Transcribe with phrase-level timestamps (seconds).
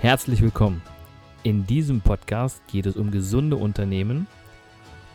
[0.00, 0.80] Herzlich willkommen.
[1.42, 4.26] In diesem Podcast geht es um gesunde Unternehmen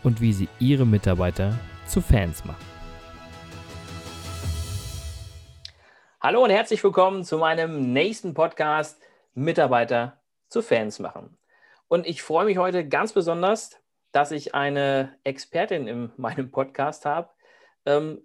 [0.03, 1.57] und wie sie ihre Mitarbeiter
[1.87, 2.63] zu Fans machen.
[6.21, 9.01] Hallo und herzlich willkommen zu meinem nächsten Podcast
[9.33, 11.35] Mitarbeiter zu Fans machen.
[11.87, 13.81] Und ich freue mich heute ganz besonders,
[14.11, 17.29] dass ich eine Expertin in meinem Podcast habe,
[17.87, 18.21] ähm,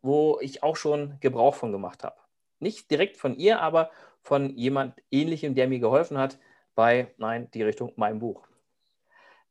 [0.00, 2.16] wo ich auch schon Gebrauch von gemacht habe.
[2.58, 3.90] Nicht direkt von ihr, aber
[4.28, 6.38] von jemand Ähnlichem, der mir geholfen hat
[6.74, 8.46] bei, nein, die Richtung mein Buch.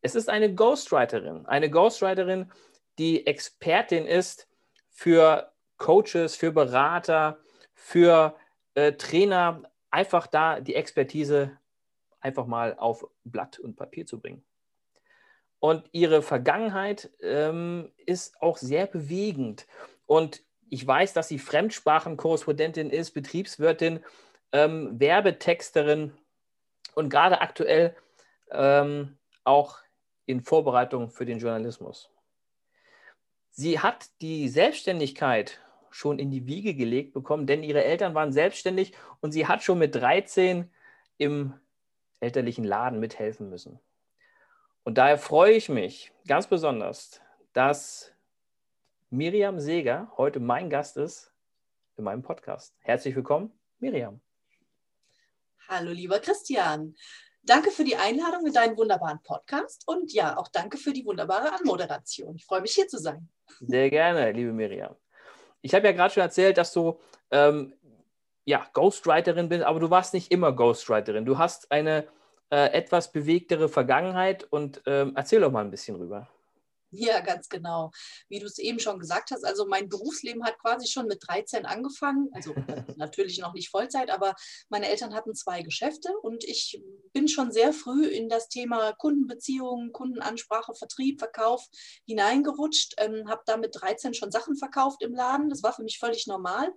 [0.02, 2.52] Es ist eine Ghostwriterin, eine Ghostwriterin,
[3.00, 4.48] die Expertin ist
[4.91, 7.40] für Coaches, für Berater,
[7.73, 8.36] für
[8.76, 11.58] äh, Trainer, einfach da die Expertise
[12.20, 14.45] einfach mal auf Blatt und Papier zu bringen.
[15.58, 19.66] Und ihre Vergangenheit ähm, ist auch sehr bewegend.
[20.05, 24.02] Und ich weiß, dass sie Fremdsprachenkorrespondentin ist, Betriebswirtin
[24.52, 26.14] ähm, Werbetexterin
[26.95, 27.95] und gerade aktuell
[28.52, 29.80] ähm, auch
[30.26, 32.09] in Vorbereitung für den Journalismus.
[33.52, 35.59] Sie hat die Selbstständigkeit
[35.90, 39.80] schon in die Wiege gelegt bekommen, denn ihre Eltern waren selbstständig und sie hat schon
[39.80, 40.70] mit 13
[41.18, 41.53] im
[42.20, 43.80] elterlichen Laden mithelfen müssen.
[44.84, 47.20] Und daher freue ich mich ganz besonders,
[47.53, 48.14] dass
[49.09, 51.34] Miriam Seger heute mein Gast ist
[51.98, 52.75] in meinem Podcast.
[52.81, 54.22] Herzlich willkommen, Miriam.
[55.70, 56.96] Hallo, lieber Christian.
[57.44, 61.52] Danke für die Einladung in deinen wunderbaren Podcast und ja, auch danke für die wunderbare
[61.54, 62.38] Anmoderation.
[62.38, 63.28] Ich freue mich hier zu sein.
[63.59, 64.96] Sehr gerne, liebe Miriam.
[65.62, 67.02] Ich habe ja gerade schon erzählt, dass du
[67.32, 67.74] ähm,
[68.46, 71.26] ja, Ghostwriterin bist, aber du warst nicht immer Ghostwriterin.
[71.26, 72.08] Du hast eine
[72.50, 76.30] äh, etwas bewegtere Vergangenheit und ähm, erzähl doch mal ein bisschen rüber.
[76.92, 77.92] Ja, ganz genau.
[78.30, 81.66] Wie du es eben schon gesagt hast, also mein Berufsleben hat quasi schon mit 13
[81.66, 82.30] angefangen.
[82.32, 82.56] Also
[82.96, 84.36] natürlich noch nicht Vollzeit, aber
[84.70, 89.92] meine Eltern hatten zwei Geschäfte und ich bin schon sehr früh in das Thema Kundenbeziehungen,
[89.92, 91.66] Kundenansprache, Vertrieb, Verkauf
[92.06, 92.94] hineingerutscht.
[93.00, 95.50] Ähm, habe da mit 13 schon Sachen verkauft im Laden.
[95.50, 96.72] Das war für mich völlig normal.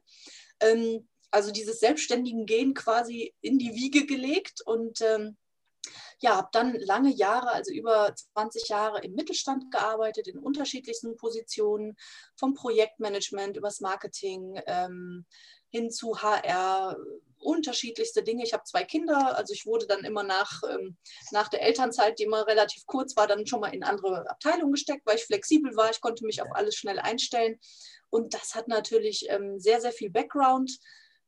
[0.60, 5.36] Ähm, also dieses selbstständigen Gehen quasi in die Wiege gelegt und ähm,
[6.20, 11.96] ja, habe dann lange Jahre, also über 20 Jahre im Mittelstand gearbeitet, in unterschiedlichsten Positionen,
[12.36, 15.24] vom Projektmanagement übers Marketing ähm,
[15.70, 16.96] hin zu HR,
[17.38, 18.44] unterschiedlichste Dinge.
[18.44, 20.98] Ich habe zwei Kinder, also ich wurde dann immer nach, ähm,
[21.30, 25.06] nach der Elternzeit, die immer relativ kurz war, dann schon mal in andere Abteilungen gesteckt,
[25.06, 25.90] weil ich flexibel war.
[25.90, 27.58] Ich konnte mich auf alles schnell einstellen.
[28.10, 30.78] Und das hat natürlich ähm, sehr, sehr viel Background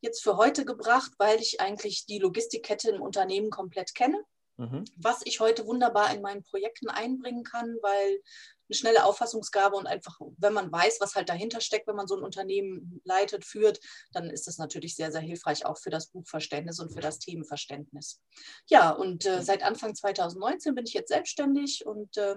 [0.01, 4.23] jetzt für heute gebracht, weil ich eigentlich die Logistikkette im Unternehmen komplett kenne.
[4.63, 4.85] Mhm.
[4.97, 8.21] Was ich heute wunderbar in meinen Projekten einbringen kann, weil
[8.69, 12.17] eine schnelle Auffassungsgabe und einfach, wenn man weiß, was halt dahinter steckt, wenn man so
[12.17, 13.81] ein Unternehmen leitet, führt,
[14.13, 18.21] dann ist das natürlich sehr, sehr hilfreich auch für das Buchverständnis und für das Themenverständnis.
[18.69, 22.37] Ja, und äh, seit Anfang 2019 bin ich jetzt selbstständig und äh,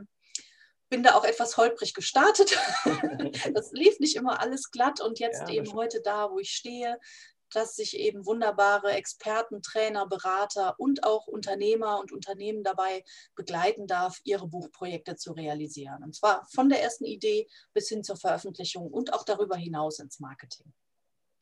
[0.89, 2.57] bin da auch etwas holprig gestartet.
[3.53, 6.99] das lief nicht immer alles glatt und jetzt ja, eben heute da, wo ich stehe,
[7.55, 13.03] dass sich eben wunderbare Experten, Trainer, Berater und auch Unternehmer und Unternehmen dabei
[13.35, 16.03] begleiten darf, ihre Buchprojekte zu realisieren.
[16.03, 20.19] Und zwar von der ersten Idee bis hin zur Veröffentlichung und auch darüber hinaus ins
[20.19, 20.73] Marketing.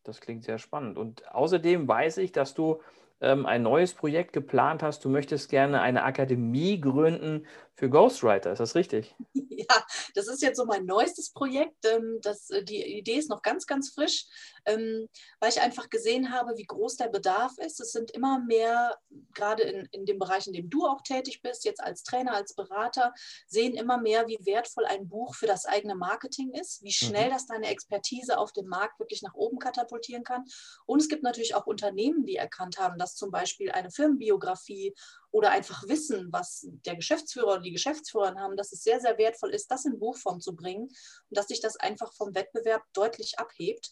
[0.03, 0.97] Das klingt sehr spannend.
[0.97, 2.81] Und außerdem weiß ich, dass du
[3.21, 5.05] ähm, ein neues Projekt geplant hast.
[5.05, 8.51] Du möchtest gerne eine Akademie gründen für Ghostwriter.
[8.51, 9.15] Ist das richtig?
[9.55, 9.85] Ja,
[10.15, 11.85] das ist jetzt so mein neuestes Projekt.
[11.85, 14.25] Ähm, das, äh, die Idee ist noch ganz, ganz frisch,
[14.65, 15.07] ähm,
[15.39, 17.79] weil ich einfach gesehen habe, wie groß der Bedarf ist.
[17.79, 18.97] Es sind immer mehr,
[19.33, 22.55] gerade in, in dem Bereich, in dem du auch tätig bist, jetzt als Trainer, als
[22.55, 23.13] Berater,
[23.47, 27.33] sehen immer mehr, wie wertvoll ein Buch für das eigene Marketing ist, wie schnell mhm.
[27.33, 30.43] das deine Expertise auf dem Markt wirklich nach oben katapultieren kann.
[30.87, 34.93] Und es gibt natürlich auch Unternehmen, die erkannt haben, dass zum Beispiel eine Firmenbiografie
[35.33, 39.49] oder einfach wissen, was der Geschäftsführer oder die Geschäftsführer haben, dass es sehr, sehr wertvoll
[39.49, 43.91] ist, das in Buchform zu bringen und dass sich das einfach vom Wettbewerb deutlich abhebt.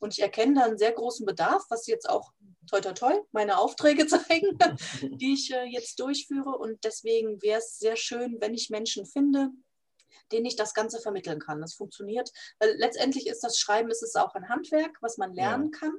[0.00, 2.32] Und ich erkenne da einen sehr großen Bedarf, was jetzt auch
[2.68, 4.58] toi toi toi meine Aufträge zeigen,
[5.00, 6.58] die ich äh, jetzt durchführe.
[6.58, 9.48] Und deswegen wäre es sehr schön, wenn ich Menschen finde,
[10.30, 11.62] denen ich das Ganze vermitteln kann.
[11.62, 15.70] Das funktioniert, weil letztendlich ist das Schreiben, ist es auch ein Handwerk, was man lernen
[15.72, 15.78] ja.
[15.78, 15.92] kann.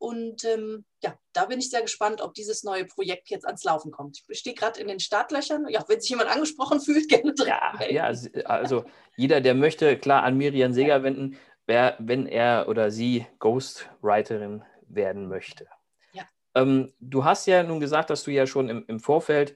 [0.00, 3.92] Und ähm, ja, da bin ich sehr gespannt, ob dieses neue Projekt jetzt ans Laufen
[3.92, 4.22] kommt.
[4.28, 5.66] Ich stehe gerade in den Startlöchern.
[5.68, 7.48] Ja, wenn sich jemand angesprochen fühlt, gerne drin.
[7.48, 8.10] Ja, ja,
[8.46, 8.86] also
[9.16, 11.36] jeder, der möchte, klar an Miriam Seger wenden,
[11.66, 15.66] wer, wenn er oder sie Ghostwriterin werden möchte.
[16.14, 16.22] Ja.
[16.54, 19.54] Ähm, du hast ja nun gesagt, dass du ja schon im, im Vorfeld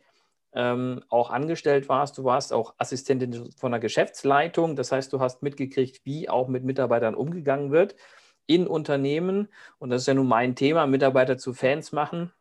[0.52, 2.18] ähm, auch angestellt warst.
[2.18, 4.76] Du warst auch Assistentin von der Geschäftsleitung.
[4.76, 7.94] Das heißt, du hast mitgekriegt, wie auch mit Mitarbeitern umgegangen wird
[8.46, 9.48] in Unternehmen,
[9.78, 12.32] und das ist ja nun mein Thema, Mitarbeiter zu Fans machen.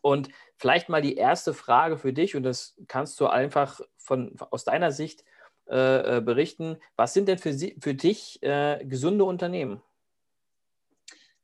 [0.00, 4.64] Und vielleicht mal die erste Frage für dich, und das kannst du einfach von, aus
[4.64, 5.24] deiner Sicht
[5.68, 6.78] äh, äh, berichten.
[6.96, 9.82] Was sind denn für, für dich äh, gesunde Unternehmen?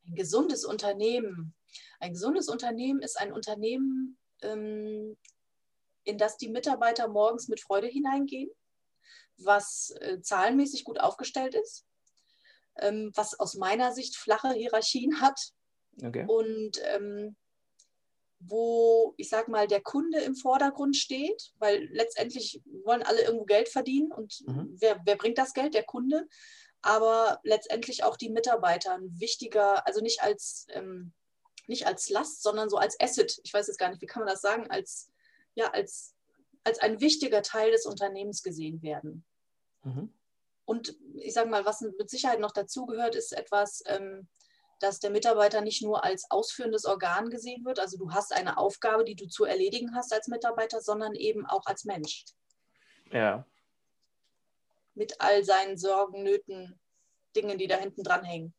[0.06, 1.54] Ein gesundes Unternehmen.
[2.00, 5.16] Ein gesundes Unternehmen ist ein Unternehmen, ähm,
[6.04, 8.50] in das die Mitarbeiter morgens mit Freude hineingehen,
[9.38, 11.84] was äh, zahlenmäßig gut aufgestellt ist,
[12.80, 15.38] ähm, was aus meiner Sicht flache Hierarchien hat
[16.02, 16.24] okay.
[16.26, 17.36] und ähm,
[18.46, 23.68] wo, ich sag mal, der Kunde im Vordergrund steht, weil letztendlich wollen alle irgendwo Geld
[23.68, 24.76] verdienen und mhm.
[24.80, 25.74] wer, wer bringt das Geld?
[25.74, 26.28] Der Kunde.
[26.82, 31.14] Aber letztendlich auch die Mitarbeiter ein wichtiger, also nicht als, ähm,
[31.66, 33.40] nicht als Last, sondern so als Asset.
[33.42, 35.10] Ich weiß jetzt gar nicht, wie kann man das sagen, als,
[35.54, 36.14] ja, als,
[36.62, 39.24] als ein wichtiger Teil des Unternehmens gesehen werden.
[39.82, 40.12] Mhm.
[40.64, 44.28] Und ich sage mal, was mit Sicherheit noch dazugehört, ist etwas, ähm,
[44.80, 49.04] dass der Mitarbeiter nicht nur als ausführendes Organ gesehen wird, also du hast eine Aufgabe,
[49.04, 52.24] die du zu erledigen hast als Mitarbeiter, sondern eben auch als Mensch.
[53.10, 53.46] Ja.
[54.94, 56.78] Mit all seinen Sorgen, Nöten,
[57.34, 58.54] Dingen, die da hinten dran hängen.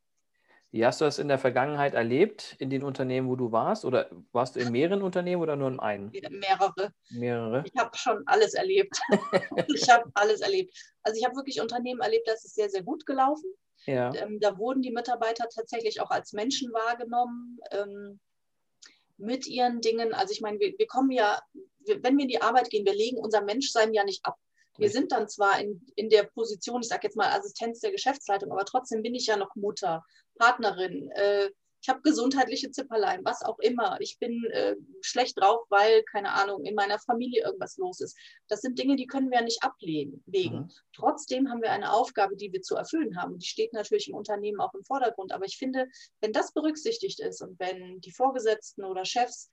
[0.76, 3.86] Wie hast du das in der Vergangenheit erlebt, in den Unternehmen, wo du warst?
[3.86, 6.12] Oder warst du in mehreren Unternehmen oder nur in einem?
[6.12, 6.92] Mehrere.
[7.12, 7.64] Mehrere.
[7.66, 9.00] Ich habe schon alles erlebt.
[9.74, 10.78] ich habe alles erlebt.
[11.02, 13.50] Also ich habe wirklich Unternehmen erlebt, das ist sehr, sehr gut gelaufen.
[13.86, 14.14] Ja.
[14.16, 18.20] Ähm, da wurden die Mitarbeiter tatsächlich auch als Menschen wahrgenommen ähm,
[19.16, 20.14] mit ihren Dingen.
[20.14, 21.40] Also ich meine, wir, wir kommen ja,
[21.86, 24.36] wir, wenn wir in die Arbeit gehen, wir legen unser Menschsein ja nicht ab.
[24.78, 28.52] Wir sind dann zwar in, in der Position, ich sage jetzt mal Assistenz der Geschäftsleitung,
[28.52, 30.04] aber trotzdem bin ich ja noch Mutter,
[30.38, 31.50] Partnerin, äh,
[31.86, 33.98] ich habe gesundheitliche Zipperlein, was auch immer.
[34.00, 38.18] Ich bin äh, schlecht drauf, weil, keine Ahnung, in meiner Familie irgendwas los ist.
[38.48, 40.24] Das sind Dinge, die können wir nicht ablegen.
[40.26, 40.72] Mhm.
[40.94, 43.38] Trotzdem haben wir eine Aufgabe, die wir zu erfüllen haben.
[43.38, 45.32] Die steht natürlich im Unternehmen auch im Vordergrund.
[45.32, 45.88] Aber ich finde,
[46.22, 49.52] wenn das berücksichtigt ist und wenn die Vorgesetzten oder Chefs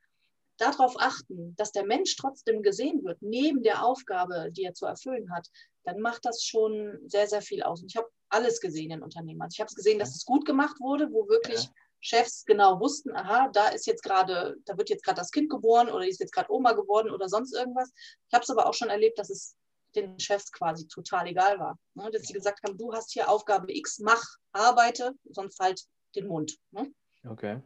[0.58, 5.32] darauf achten, dass der Mensch trotzdem gesehen wird, neben der Aufgabe, die er zu erfüllen
[5.34, 5.48] hat,
[5.84, 7.82] dann macht das schon sehr, sehr viel aus.
[7.82, 9.42] Und ich habe alles gesehen in Unternehmen.
[9.42, 11.70] Also ich habe es gesehen, dass es gut gemacht wurde, wo wirklich ja.
[12.00, 15.88] Chefs genau wussten, aha, da ist jetzt gerade, da wird jetzt gerade das Kind geboren
[15.88, 17.92] oder ist jetzt gerade Oma geworden oder sonst irgendwas.
[18.28, 19.56] Ich habe es aber auch schon erlebt, dass es
[19.94, 21.78] den Chefs quasi total egal war.
[21.94, 22.10] Ne?
[22.10, 25.80] Dass sie gesagt haben, du hast hier Aufgabe X, mach, arbeite, sonst halt
[26.16, 26.56] den Mund.
[26.70, 26.92] Ne?
[27.28, 27.60] Okay.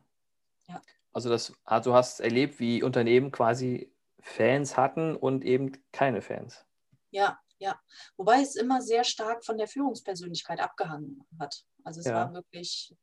[0.69, 0.83] Ja.
[1.13, 6.65] Also das, also du hast erlebt, wie Unternehmen quasi Fans hatten und eben keine Fans.
[7.11, 7.81] Ja, ja.
[8.17, 11.65] Wobei es immer sehr stark von der Führungspersönlichkeit abgehangen hat.
[11.85, 12.15] Also es ja.
[12.15, 12.95] war wirklich,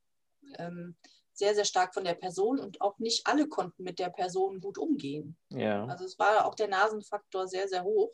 [0.57, 0.97] ähm,
[1.33, 4.77] sehr, sehr stark von der Person und auch nicht alle konnten mit der Person gut
[4.77, 5.37] umgehen.
[5.49, 5.85] Ja.
[5.85, 8.11] Also es war auch der Nasenfaktor sehr, sehr hoch.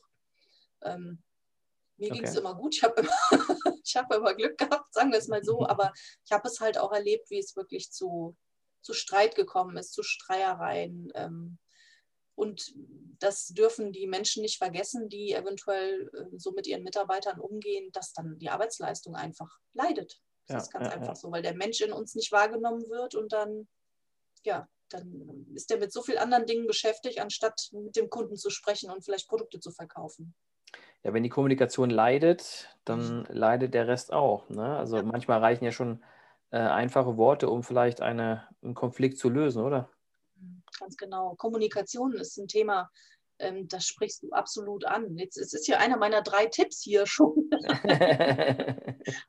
[0.81, 1.22] Ähm,
[1.98, 2.19] mir okay.
[2.19, 2.75] ging es immer gut.
[2.75, 3.12] Ich habe immer,
[3.96, 5.92] hab immer Glück gehabt, sagen wir es mal so, aber
[6.24, 8.38] ich habe es halt auch erlebt, wie es wirklich zu,
[8.81, 11.11] zu Streit gekommen ist, zu Streiereien.
[11.15, 11.57] Ähm,
[12.35, 12.73] und
[13.19, 18.13] das dürfen die Menschen nicht vergessen, die eventuell äh, so mit ihren Mitarbeitern umgehen, dass
[18.13, 20.21] dann die Arbeitsleistung einfach leidet.
[20.47, 21.15] Das ja, ist ganz ja, einfach ja.
[21.15, 23.67] so, weil der Mensch in uns nicht wahrgenommen wird und dann,
[24.45, 28.49] ja, dann ist er mit so vielen anderen Dingen beschäftigt, anstatt mit dem Kunden zu
[28.49, 30.33] sprechen und vielleicht Produkte zu verkaufen.
[31.03, 33.25] Ja, wenn die Kommunikation leidet, dann mhm.
[33.29, 34.49] leidet der Rest auch.
[34.49, 34.77] Ne?
[34.77, 36.03] Also manchmal reichen ja schon
[36.51, 39.89] äh, einfache Worte, um vielleicht eine, einen Konflikt zu lösen, oder?
[40.79, 41.36] Ganz genau.
[41.36, 42.89] Kommunikation ist ein Thema,
[43.39, 45.18] ähm, das sprichst du absolut an.
[45.18, 47.50] Jetzt es ist ja einer meiner drei Tipps hier schon.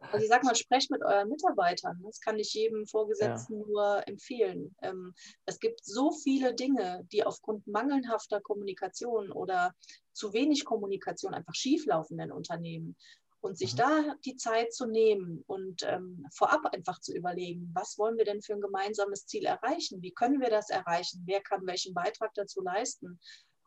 [0.01, 2.01] also ich sag mal, sprecht mit euren Mitarbeitern.
[2.05, 3.67] Das kann ich jedem Vorgesetzten ja.
[3.67, 4.75] nur empfehlen.
[4.83, 5.15] Ähm,
[5.47, 9.75] es gibt so viele Dinge, die aufgrund mangelhafter Kommunikation oder
[10.13, 12.97] zu wenig Kommunikation einfach schieflaufen in Unternehmen.
[13.41, 13.79] Und sich mhm.
[13.79, 18.43] da die Zeit zu nehmen und ähm, vorab einfach zu überlegen, was wollen wir denn
[18.43, 20.03] für ein gemeinsames Ziel erreichen?
[20.03, 21.23] Wie können wir das erreichen?
[21.25, 23.19] Wer kann welchen Beitrag dazu leisten?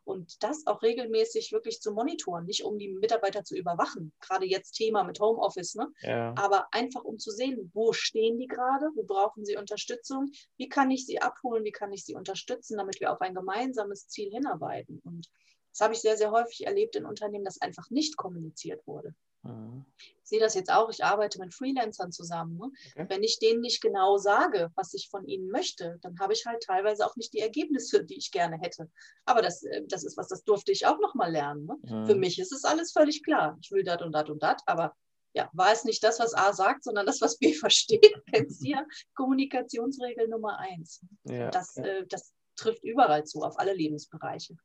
[0.04, 4.72] Und das auch regelmäßig wirklich zu monitoren, nicht um die Mitarbeiter zu überwachen, gerade jetzt
[4.72, 5.90] Thema mit Homeoffice, ne?
[6.02, 6.34] Ja.
[6.36, 10.90] aber einfach um zu sehen, wo stehen die gerade, wo brauchen sie Unterstützung, wie kann
[10.90, 15.00] ich sie abholen, wie kann ich sie unterstützen, damit wir auf ein gemeinsames Ziel hinarbeiten.
[15.04, 15.30] Und
[15.70, 19.14] das habe ich sehr, sehr häufig erlebt in Unternehmen, dass einfach nicht kommuniziert wurde.
[19.44, 19.84] Mhm.
[19.96, 22.56] Ich sehe das jetzt auch, ich arbeite mit Freelancern zusammen.
[22.56, 22.70] Ne?
[22.96, 23.06] Okay.
[23.08, 26.62] Wenn ich denen nicht genau sage, was ich von ihnen möchte, dann habe ich halt
[26.62, 28.90] teilweise auch nicht die Ergebnisse, die ich gerne hätte.
[29.26, 31.66] Aber das, äh, das ist was, das durfte ich auch nochmal lernen.
[31.66, 31.76] Ne?
[31.82, 32.06] Mhm.
[32.06, 33.58] Für mich ist es alles völlig klar.
[33.62, 34.94] Ich will das und das und das, aber
[35.34, 38.68] ja, war es nicht das, was A sagt, sondern das, was B versteht, kennst du
[38.68, 41.04] ja Kommunikationsregel Nummer eins.
[41.24, 41.84] Ja, das, ja.
[41.84, 44.56] Äh, das trifft überall zu, auf alle Lebensbereiche.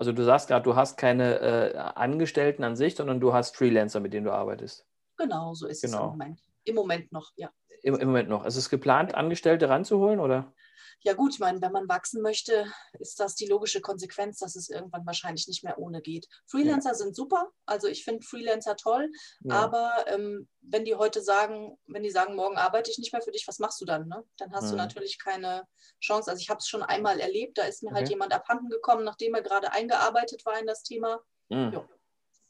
[0.00, 4.00] Also du sagst gerade, du hast keine äh, Angestellten an sich, sondern du hast Freelancer,
[4.00, 4.86] mit denen du arbeitest.
[5.18, 5.96] Genau, so ist genau.
[5.98, 6.40] es im Moment.
[6.64, 7.50] Im Moment noch, ja.
[7.82, 8.46] Im, Im, Moment noch.
[8.46, 10.54] Ist es geplant, Angestellte ranzuholen, oder?
[11.00, 12.66] Ja gut, ich meine, wenn man wachsen möchte,
[12.98, 16.28] ist das die logische Konsequenz, dass es irgendwann wahrscheinlich nicht mehr ohne geht.
[16.46, 16.94] Freelancer ja.
[16.94, 19.10] sind super, also ich finde Freelancer toll,
[19.44, 19.54] ja.
[19.54, 23.32] aber ähm, wenn die heute sagen, wenn die sagen, morgen arbeite ich nicht mehr für
[23.32, 24.08] dich, was machst du dann?
[24.08, 24.24] Ne?
[24.36, 24.70] Dann hast mhm.
[24.70, 25.66] du natürlich keine
[26.00, 26.30] Chance.
[26.30, 28.04] Also ich habe es schon einmal erlebt, da ist mir halt okay.
[28.04, 31.20] halt jemand abhanden gekommen, nachdem er gerade eingearbeitet war in das Thema.
[31.48, 31.72] Mhm.
[31.72, 31.88] Ja.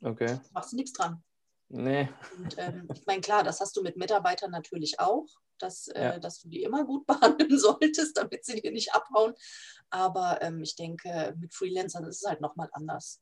[0.03, 0.41] Okay.
[0.53, 1.23] Machst du nichts dran.
[1.73, 2.09] Nee.
[2.37, 5.27] Und, ähm, ich meine, klar, das hast du mit Mitarbeitern natürlich auch,
[5.59, 6.11] dass, äh, ja.
[6.15, 9.35] äh, dass du die immer gut behandeln solltest, damit sie dir nicht abhauen.
[9.89, 13.21] Aber ähm, ich denke, mit Freelancern ist es halt nochmal anders.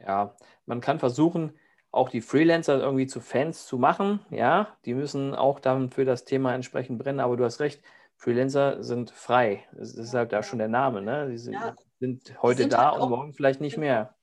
[0.00, 1.56] Ja, man kann versuchen,
[1.90, 4.20] auch die Freelancer irgendwie zu Fans zu machen.
[4.30, 7.20] Ja, die müssen auch dann für das Thema entsprechend brennen.
[7.20, 7.82] Aber du hast recht,
[8.16, 9.64] Freelancer sind frei.
[9.72, 11.00] Das ist halt da schon der Name.
[11.00, 11.30] Ne?
[11.30, 11.76] Die sind, ja.
[12.00, 14.17] sind heute sind da halt und morgen vielleicht nicht mehr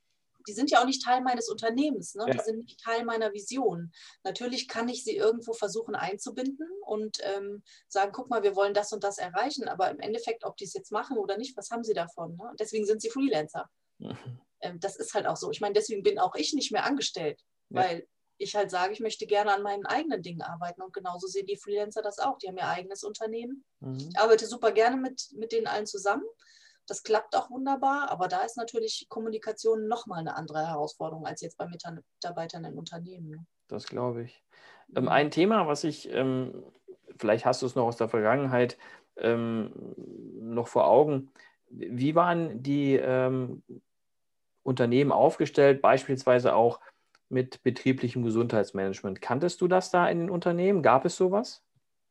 [0.46, 2.24] die sind ja auch nicht Teil meines Unternehmens, ne?
[2.26, 2.32] Ja.
[2.32, 3.92] die sind nicht Teil meiner Vision.
[4.24, 8.92] Natürlich kann ich sie irgendwo versuchen einzubinden und ähm, sagen, guck mal, wir wollen das
[8.92, 11.84] und das erreichen, aber im Endeffekt, ob die es jetzt machen oder nicht, was haben
[11.84, 12.36] sie davon?
[12.36, 12.52] Ne?
[12.58, 13.68] Deswegen sind sie Freelancer.
[13.98, 14.40] Mhm.
[14.60, 15.50] Ähm, das ist halt auch so.
[15.50, 17.82] Ich meine, deswegen bin auch ich nicht mehr angestellt, ja.
[17.82, 18.06] weil
[18.38, 21.56] ich halt sage, ich möchte gerne an meinen eigenen Dingen arbeiten und genauso sehen die
[21.56, 22.38] Freelancer das auch.
[22.38, 23.64] Die haben ihr eigenes Unternehmen.
[23.80, 24.10] Mhm.
[24.10, 26.24] Ich arbeite super gerne mit, mit denen allen zusammen.
[26.86, 31.58] Das klappt auch wunderbar, aber da ist natürlich Kommunikation nochmal eine andere Herausforderung als jetzt
[31.58, 33.28] bei Mitarbeitern in Unternehmen.
[33.28, 33.46] Ne?
[33.68, 34.44] Das glaube ich.
[34.94, 35.08] Ähm, mhm.
[35.08, 36.62] ein Thema, was ich, ähm,
[37.16, 38.78] vielleicht hast du es noch aus der Vergangenheit
[39.16, 39.72] ähm,
[40.38, 41.32] noch vor Augen,
[41.68, 43.62] wie waren die ähm,
[44.62, 46.80] Unternehmen aufgestellt, beispielsweise auch
[47.28, 49.20] mit betrieblichem Gesundheitsmanagement?
[49.20, 50.82] Kanntest du das da in den Unternehmen?
[50.82, 51.65] Gab es sowas?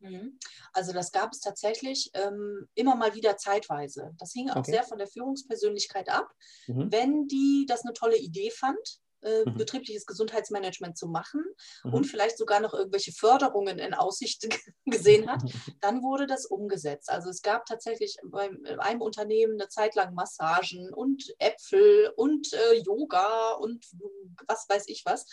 [0.05, 0.39] Mhm.
[0.74, 4.13] Also das gab es tatsächlich ähm, immer mal wieder zeitweise.
[4.17, 4.71] Das hing auch okay.
[4.71, 6.31] sehr von der Führungspersönlichkeit ab.
[6.67, 6.91] Mhm.
[6.91, 9.58] Wenn die das eine tolle Idee fand, äh, mhm.
[9.58, 11.44] betriebliches Gesundheitsmanagement zu machen
[11.84, 11.94] mhm.
[11.94, 14.48] und vielleicht sogar noch irgendwelche Förderungen in Aussicht
[14.86, 15.41] gesehen hat,
[15.82, 17.10] dann wurde das umgesetzt.
[17.10, 22.75] Also es gab tatsächlich bei einem Unternehmen eine Zeit lang Massagen und Äpfel und äh,
[22.86, 23.86] Yoga und
[24.48, 25.25] was weiß ich was.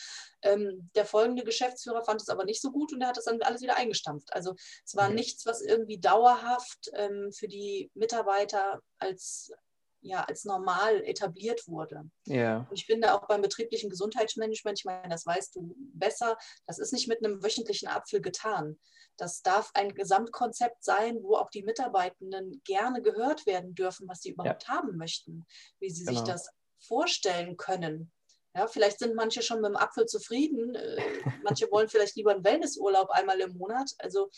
[0.42, 3.42] Ähm, der folgende Geschäftsführer fand es aber nicht so gut und er hat das dann
[3.42, 4.32] alles wieder eingestampft.
[4.32, 5.14] Also es war okay.
[5.14, 9.52] nichts, was irgendwie dauerhaft ähm, für die Mitarbeiter als
[10.02, 12.02] ja, als normal etabliert wurde.
[12.26, 12.66] Ja.
[12.68, 16.92] Und ich finde auch beim betrieblichen Gesundheitsmanagement, ich meine, das weißt du besser, das ist
[16.92, 18.78] nicht mit einem wöchentlichen Apfel getan.
[19.16, 24.30] Das darf ein Gesamtkonzept sein, wo auch die Mitarbeitenden gerne gehört werden dürfen, was sie
[24.30, 24.74] überhaupt ja.
[24.74, 25.46] haben möchten,
[25.78, 26.18] wie sie genau.
[26.18, 28.10] sich das vorstellen können.
[28.54, 30.74] Ja, vielleicht sind manche schon mit dem Apfel zufrieden.
[30.74, 31.00] Äh,
[31.44, 33.92] manche wollen vielleicht lieber einen Wellnessurlaub einmal im Monat.
[33.98, 34.30] Also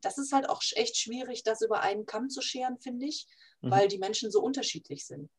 [0.00, 3.26] das ist halt auch echt schwierig, das über einen Kamm zu scheren, finde ich
[3.60, 3.70] mhm.
[3.70, 5.30] weil die Menschen so unterschiedlich sind.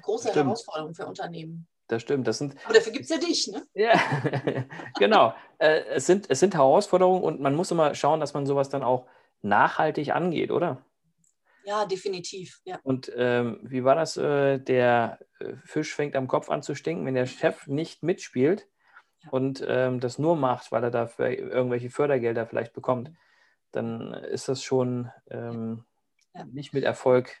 [0.00, 0.46] Große Stimmt.
[0.46, 1.66] Herausforderung für Unternehmen.
[1.88, 2.26] Das stimmt.
[2.26, 3.66] Das sind, Aber dafür gibt es ja dich, ne?
[3.74, 3.92] Ja,
[4.98, 5.34] genau.
[5.58, 8.82] Äh, es, sind, es sind Herausforderungen und man muss immer schauen, dass man sowas dann
[8.82, 9.06] auch
[9.42, 10.82] nachhaltig angeht, oder?
[11.64, 12.60] Ja, definitiv.
[12.64, 12.78] Ja.
[12.82, 14.16] Und ähm, wie war das?
[14.16, 18.68] Äh, der äh, Fisch fängt am Kopf an zu stinken, wenn der Chef nicht mitspielt
[19.22, 19.30] ja.
[19.30, 23.12] und ähm, das nur macht, weil er dafür irgendwelche Fördergelder vielleicht bekommt,
[23.70, 25.84] dann ist das schon ähm.
[26.52, 27.36] Nicht mit Erfolg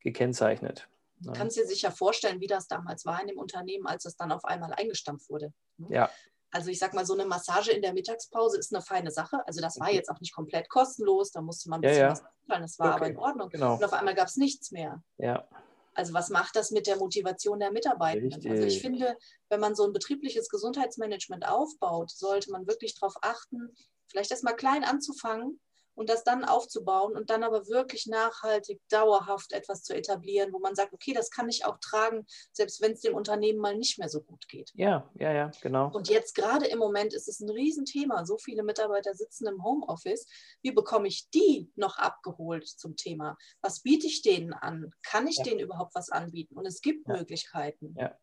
[0.00, 0.88] gekennzeichnet.
[1.20, 1.36] Du ne?
[1.36, 4.44] kannst dir sicher vorstellen, wie das damals war in dem Unternehmen, als es dann auf
[4.44, 5.52] einmal eingestampft wurde.
[5.78, 5.88] Ne?
[5.90, 6.10] Ja.
[6.50, 9.44] Also ich sag mal, so eine Massage in der Mittagspause ist eine feine Sache.
[9.46, 12.12] Also das war jetzt auch nicht komplett kostenlos, da musste man ein bisschen ja, ja.
[12.12, 12.96] was zahlen, das war okay.
[12.96, 13.48] aber in Ordnung.
[13.48, 13.74] Genau.
[13.74, 15.02] Und auf einmal gab es nichts mehr.
[15.18, 15.48] Ja.
[15.94, 18.34] Also was macht das mit der Motivation der Mitarbeitenden?
[18.34, 18.50] Richtig.
[18.50, 19.16] Also ich finde,
[19.48, 23.74] wenn man so ein betriebliches Gesundheitsmanagement aufbaut, sollte man wirklich darauf achten,
[24.06, 25.60] vielleicht erst mal klein anzufangen
[25.94, 30.74] und das dann aufzubauen und dann aber wirklich nachhaltig, dauerhaft etwas zu etablieren, wo man
[30.74, 34.08] sagt, okay, das kann ich auch tragen, selbst wenn es dem Unternehmen mal nicht mehr
[34.08, 34.70] so gut geht.
[34.74, 35.90] Ja, ja, ja, genau.
[35.92, 38.24] Und jetzt gerade im Moment ist es ein Riesenthema.
[38.24, 40.26] So viele Mitarbeiter sitzen im Homeoffice.
[40.62, 43.36] Wie bekomme ich die noch abgeholt zum Thema?
[43.60, 44.90] Was biete ich denen an?
[45.02, 45.44] Kann ich ja.
[45.44, 46.56] denen überhaupt was anbieten?
[46.56, 47.16] Und es gibt ja.
[47.16, 47.94] Möglichkeiten.
[47.98, 48.16] Ja,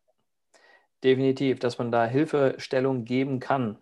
[1.03, 3.77] definitiv, dass man da Hilfestellung geben kann.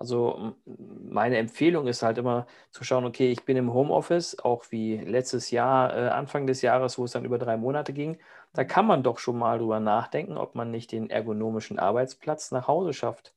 [0.00, 4.96] Also meine Empfehlung ist halt immer zu schauen, okay, ich bin im Homeoffice, auch wie
[4.96, 8.16] letztes Jahr, äh, Anfang des Jahres, wo es dann über drei Monate ging.
[8.54, 12.66] Da kann man doch schon mal drüber nachdenken, ob man nicht den ergonomischen Arbeitsplatz nach
[12.66, 13.34] Hause schafft.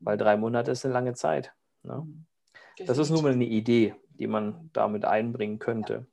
[0.00, 1.54] Weil drei Monate ist eine lange Zeit.
[1.84, 2.04] Ne?
[2.86, 6.06] Das ist nur mal eine Idee, die man damit einbringen könnte.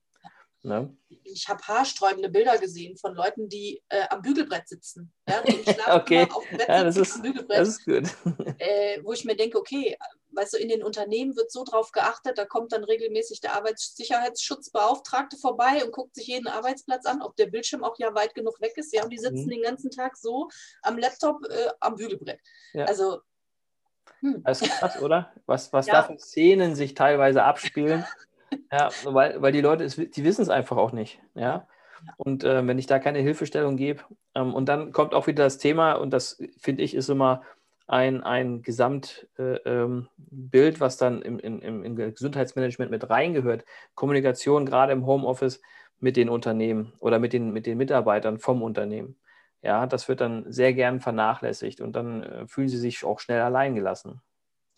[0.68, 0.94] Ne?
[1.24, 5.14] Ich habe haarsträubende Bilder gesehen von Leuten, die äh, am Bügelbrett sitzen.
[5.28, 5.42] Ja,
[5.96, 6.28] okay,
[6.68, 8.04] ja, das, ist, das ist gut.
[8.60, 9.98] Äh, wo ich mir denke, okay,
[10.32, 15.38] weißt du, in den Unternehmen wird so drauf geachtet, da kommt dann regelmäßig der Arbeitssicherheitsschutzbeauftragte
[15.38, 18.74] vorbei und guckt sich jeden Arbeitsplatz an, ob der Bildschirm auch ja weit genug weg
[18.76, 18.94] ist.
[18.94, 19.52] Ja, und die sitzen mhm.
[19.52, 20.50] den ganzen Tag so
[20.82, 22.42] am Laptop äh, am Bügelbrett.
[22.74, 22.86] Ja.
[22.86, 23.22] Also
[24.22, 24.44] hm.
[24.44, 25.32] Das ist krass, oder?
[25.46, 25.94] Was, was ja.
[25.94, 28.06] da für Szenen sich teilweise abspielen.
[28.72, 31.20] Ja, weil, weil die Leute, die wissen es einfach auch nicht.
[31.36, 31.68] Ja.
[32.18, 34.04] Und äh, wenn ich da keine Hilfestellung gebe,
[34.36, 37.44] ähm, und dann kommt auch wieder das Thema, und das finde ich ist immer
[37.88, 40.10] ein, ein Gesamtbild, äh, ähm,
[40.80, 43.66] was dann im, im, im Gesundheitsmanagement mit reingehört.
[43.96, 45.62] Kommunikation gerade im Homeoffice
[46.00, 49.18] mit den Unternehmen oder mit den, mit den Mitarbeitern vom Unternehmen.
[49.62, 53.42] Ja, das wird dann sehr gern vernachlässigt und dann äh, fühlen sie sich auch schnell
[53.42, 54.22] alleingelassen.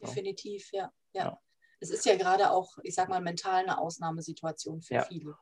[0.01, 0.91] Definitiv, ja.
[1.13, 1.23] ja.
[1.23, 1.39] ja.
[1.79, 5.03] Es ist ja gerade auch, ich sag mal, mental eine Ausnahmesituation für ja.
[5.03, 5.35] viele.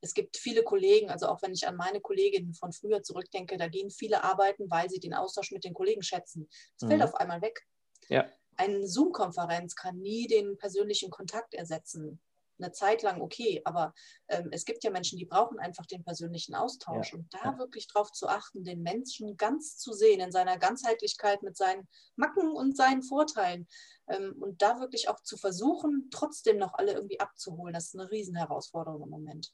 [0.00, 3.68] Es gibt viele Kollegen, also auch wenn ich an meine Kolleginnen von früher zurückdenke, da
[3.68, 6.48] gehen viele arbeiten, weil sie den Austausch mit den Kollegen schätzen.
[6.76, 6.88] Es mhm.
[6.88, 7.66] fällt auf einmal weg.
[8.08, 8.26] Ja.
[8.56, 12.20] Eine Zoom-Konferenz kann nie den persönlichen Kontakt ersetzen
[12.62, 13.94] eine Zeit lang okay, aber
[14.28, 17.12] ähm, es gibt ja Menschen, die brauchen einfach den persönlichen Austausch.
[17.12, 17.18] Ja.
[17.18, 17.58] Und da ja.
[17.58, 22.52] wirklich drauf zu achten, den Menschen ganz zu sehen, in seiner Ganzheitlichkeit mit seinen Macken
[22.52, 23.66] und seinen Vorteilen.
[24.08, 28.10] Ähm, und da wirklich auch zu versuchen, trotzdem noch alle irgendwie abzuholen, das ist eine
[28.10, 29.52] Riesenherausforderung im Moment.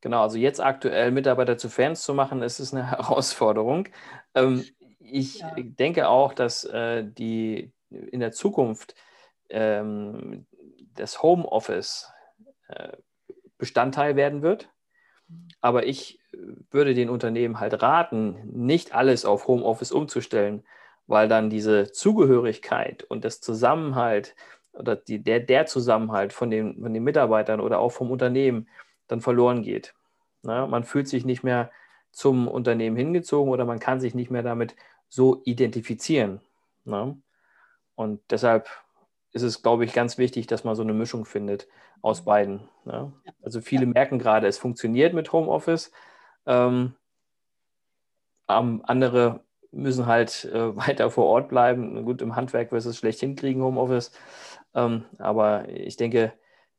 [0.00, 3.88] Genau, also jetzt aktuell Mitarbeiter zu Fans zu machen, ist es eine Herausforderung.
[4.34, 4.64] Ähm,
[4.98, 5.54] ich ja.
[5.56, 8.94] denke auch, dass äh, die in der Zukunft
[9.48, 10.46] ähm,
[10.94, 12.10] das Homeoffice
[13.58, 14.70] Bestandteil werden wird.
[15.60, 16.20] Aber ich
[16.70, 20.64] würde den Unternehmen halt raten, nicht alles auf Homeoffice umzustellen,
[21.06, 24.34] weil dann diese Zugehörigkeit und das Zusammenhalt
[24.72, 28.68] oder die, der, der Zusammenhalt von den, von den Mitarbeitern oder auch vom Unternehmen
[29.08, 29.94] dann verloren geht.
[30.42, 31.70] Na, man fühlt sich nicht mehr
[32.12, 34.74] zum Unternehmen hingezogen oder man kann sich nicht mehr damit
[35.08, 36.40] so identifizieren.
[36.84, 37.16] Na?
[37.94, 38.68] Und deshalb
[39.32, 41.68] ist es, glaube ich, ganz wichtig, dass man so eine Mischung findet
[42.02, 42.24] aus mhm.
[42.24, 42.68] beiden.
[42.84, 43.12] Ne?
[43.42, 43.90] Also viele ja.
[43.90, 45.92] merken gerade, es funktioniert mit Homeoffice.
[46.46, 46.94] Ähm,
[48.46, 52.04] andere müssen halt äh, weiter vor Ort bleiben.
[52.04, 54.12] Gut, im Handwerk wirst du es schlecht hinkriegen, Homeoffice.
[54.74, 56.32] Ähm, aber ich denke,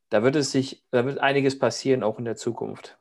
[0.10, 2.98] da wird es sich, da wird einiges passieren, auch in der Zukunft.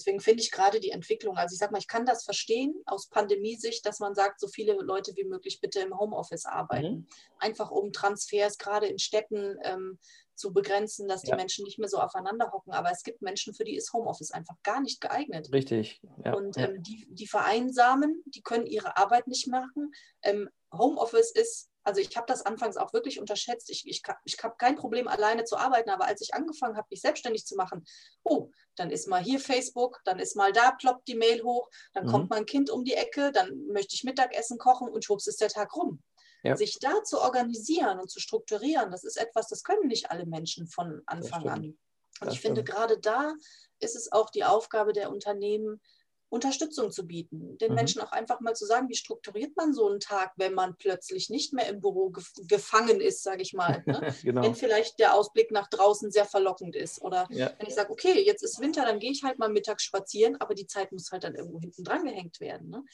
[0.00, 3.08] Deswegen finde ich gerade die Entwicklung, also ich sage mal, ich kann das verstehen aus
[3.08, 6.90] Pandemiesicht, dass man sagt, so viele Leute wie möglich bitte im Homeoffice arbeiten.
[6.90, 7.06] Mhm.
[7.38, 9.98] Einfach um Transfers gerade in Städten ähm,
[10.34, 11.36] zu begrenzen, dass die ja.
[11.36, 12.72] Menschen nicht mehr so aufeinander hocken.
[12.72, 15.52] Aber es gibt Menschen, für die ist Homeoffice einfach gar nicht geeignet.
[15.52, 16.00] Richtig.
[16.24, 16.32] Ja.
[16.32, 19.92] Und ähm, die, die vereinsamen, die können ihre Arbeit nicht machen.
[20.22, 23.68] Ähm, Homeoffice ist also ich habe das anfangs auch wirklich unterschätzt.
[23.68, 27.00] Ich, ich, ich habe kein Problem, alleine zu arbeiten, aber als ich angefangen habe, mich
[27.00, 27.84] selbstständig zu machen,
[28.22, 32.06] oh, dann ist mal hier Facebook, dann ist mal da, ploppt die Mail hoch, dann
[32.06, 32.10] mhm.
[32.10, 35.48] kommt mein Kind um die Ecke, dann möchte ich Mittagessen kochen und schwupps ist der
[35.48, 36.00] Tag rum.
[36.44, 36.56] Ja.
[36.56, 40.68] Sich da zu organisieren und zu strukturieren, das ist etwas, das können nicht alle Menschen
[40.68, 41.64] von Anfang an.
[41.64, 41.78] Und
[42.20, 42.58] das ich stimmt.
[42.58, 43.34] finde, gerade da
[43.80, 45.80] ist es auch die Aufgabe der Unternehmen,
[46.30, 47.74] Unterstützung zu bieten, den mhm.
[47.74, 51.28] Menschen auch einfach mal zu sagen, wie strukturiert man so einen Tag, wenn man plötzlich
[51.28, 53.82] nicht mehr im Büro gef gefangen ist, sage ich mal.
[53.84, 54.14] Ne?
[54.22, 54.42] genau.
[54.42, 57.02] Wenn vielleicht der Ausblick nach draußen sehr verlockend ist.
[57.02, 57.52] Oder ja.
[57.58, 60.54] wenn ich sage, okay, jetzt ist Winter, dann gehe ich halt mal mittags spazieren, aber
[60.54, 62.70] die Zeit muss halt dann irgendwo hinten dran gehängt werden.
[62.70, 62.84] Ne?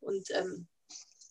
[0.00, 0.68] Und ähm,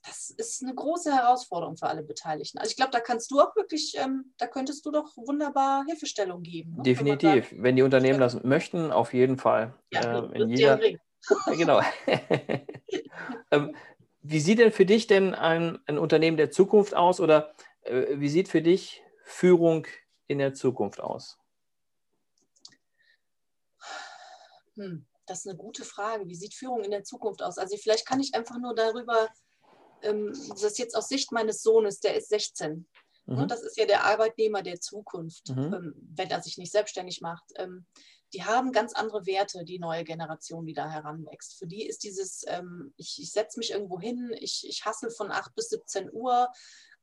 [0.04, 2.58] das ist eine große Herausforderung für alle Beteiligten.
[2.58, 6.41] Also ich glaube, da kannst du auch wirklich, ähm, da könntest du doch wunderbar Hilfestellung
[6.41, 6.78] geben.
[6.78, 6.84] Ne?
[6.84, 7.54] Definitiv.
[7.56, 9.76] Wenn, die Unternehmen das möchten, auf jeden Fall.
[9.91, 10.80] Ja, ähm, in jeder,
[11.48, 11.82] genau.
[13.52, 13.76] ähm,
[14.22, 18.30] wie sieht denn für dich denn ein, ein Unternehmen der Zukunft aus oder äh, wie
[18.30, 19.88] sieht für dich Führung
[20.28, 21.38] in der Zukunft aus?
[24.76, 26.28] Hm, das ist eine gute Frage.
[26.28, 27.58] Wie sieht Führung in der Zukunft aus?
[27.58, 29.30] Also vielleicht kann ich einfach nur darüber,
[30.02, 32.88] ähm, das ist jetzt aus Sicht meines Sohnes, der ist 16.
[33.26, 33.48] Mhm.
[33.48, 35.74] Das ist ja der Arbeitnehmer der Zukunft, mhm.
[35.74, 37.46] Ähm, wenn er sich nicht selbstständig macht.
[37.56, 37.86] Ähm,
[38.34, 41.58] die haben ganz andere Werte, die neue Generation, die da heranwächst.
[41.58, 45.32] Für die ist dieses, ähm, ich, ich setze mich irgendwo hin, ich, ich hassel von
[45.32, 46.50] 8 bis 17 Uhr,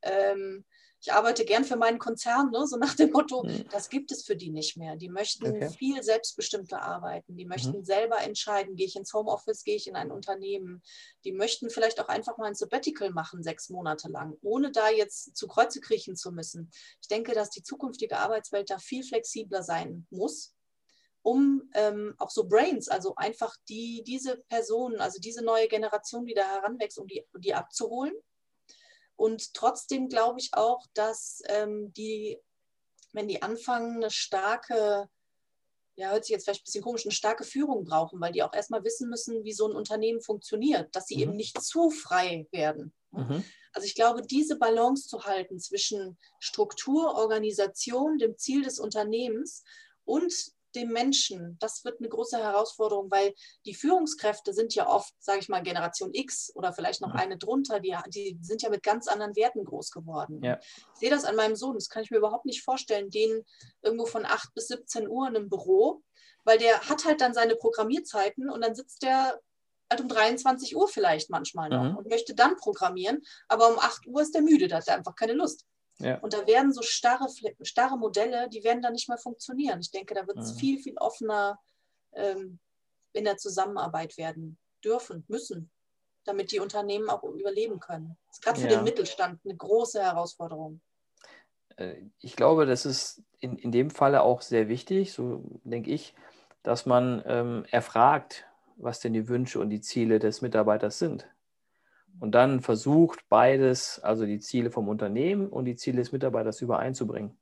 [0.02, 0.64] ähm,
[1.00, 2.66] ich arbeite gern für meinen Konzern, ne?
[2.66, 3.68] so nach dem Motto, mhm.
[3.70, 4.96] das gibt es für die nicht mehr.
[4.96, 5.70] Die möchten okay.
[5.70, 7.36] viel selbstbestimmter arbeiten.
[7.36, 7.84] Die möchten mhm.
[7.84, 10.82] selber entscheiden, gehe ich ins Homeoffice, gehe ich in ein Unternehmen.
[11.24, 15.36] Die möchten vielleicht auch einfach mal ein Sabbatical machen, sechs Monate lang, ohne da jetzt
[15.36, 16.70] zu Kreuze kriechen zu müssen.
[17.00, 20.54] Ich denke, dass die zukünftige Arbeitswelt da viel flexibler sein muss
[21.28, 26.32] um ähm, auch so Brains, also einfach die, diese Personen, also diese neue Generation, die
[26.32, 28.14] da heranwächst, um die, um die abzuholen.
[29.14, 32.38] Und trotzdem glaube ich auch, dass ähm, die,
[33.12, 35.10] wenn die anfangen, eine starke,
[35.96, 38.54] ja, hört sich jetzt vielleicht ein bisschen komisch, eine starke Führung brauchen, weil die auch
[38.54, 41.22] erstmal wissen müssen, wie so ein Unternehmen funktioniert, dass sie mhm.
[41.22, 42.94] eben nicht zu frei werden.
[43.10, 43.44] Mhm.
[43.74, 49.62] Also ich glaube, diese Balance zu halten zwischen Struktur, Organisation, dem Ziel des Unternehmens
[50.06, 53.35] und dem Menschen, das wird eine große Herausforderung, weil
[53.66, 57.81] die Führungskräfte sind ja oft, sage ich mal, Generation X oder vielleicht noch eine drunter,
[57.81, 60.42] die, die sind ja mit ganz anderen Werten groß geworden.
[60.42, 60.59] Ja.
[60.94, 63.44] Ich sehe das an meinem Sohn, das kann ich mir überhaupt nicht vorstellen, den
[63.83, 66.02] irgendwo von 8 bis 17 Uhr in einem Büro,
[66.44, 69.40] weil der hat halt dann seine Programmierzeiten und dann sitzt der
[69.90, 71.96] halt um 23 Uhr vielleicht manchmal noch mhm.
[71.96, 75.14] und möchte dann programmieren, aber um 8 Uhr ist der müde, da hat er einfach
[75.14, 75.64] keine Lust.
[76.00, 76.18] Ja.
[76.18, 77.26] Und da werden so starre,
[77.62, 79.80] starre Modelle, die werden dann nicht mehr funktionieren.
[79.80, 80.58] Ich denke, da wird es mhm.
[80.58, 81.58] viel, viel offener
[82.12, 82.58] ähm,
[83.12, 85.70] in der Zusammenarbeit werden dürfen, müssen,
[86.24, 88.16] damit die Unternehmen auch überleben können.
[88.28, 88.76] Das ist gerade für ja.
[88.76, 90.80] den Mittelstand eine große Herausforderung.
[91.76, 96.14] Äh, ich glaube, das ist in, in dem Falle auch sehr wichtig, so denke ich,
[96.62, 98.44] dass man ähm, erfragt,
[98.76, 101.28] was denn die Wünsche und die Ziele des Mitarbeiters sind
[102.20, 107.38] und dann versucht, beides, also die Ziele vom Unternehmen und die Ziele des Mitarbeiters übereinzubringen.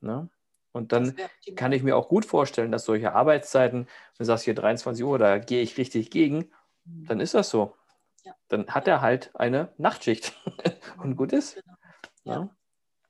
[0.00, 0.28] Ne?
[0.72, 1.16] Und dann
[1.54, 5.18] kann ich mir auch gut vorstellen, dass solche Arbeitszeiten, wenn du sagst hier 23 Uhr,
[5.18, 6.50] da gehe ich richtig gegen,
[6.84, 7.06] mhm.
[7.06, 7.74] dann ist das so.
[8.24, 8.34] Ja.
[8.48, 10.32] Dann hat er halt eine Nachtschicht
[11.02, 11.54] und gut ist.
[11.54, 11.74] Genau.
[12.24, 12.38] Ja.
[12.40, 12.50] Ne?